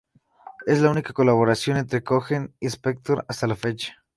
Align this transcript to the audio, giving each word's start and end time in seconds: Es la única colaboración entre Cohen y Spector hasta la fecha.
Es 0.65 0.81
la 0.81 0.89
única 0.89 1.13
colaboración 1.13 1.77
entre 1.77 2.03
Cohen 2.03 2.55
y 2.59 2.65
Spector 2.65 3.23
hasta 3.27 3.45
la 3.45 3.55
fecha. 3.55 4.03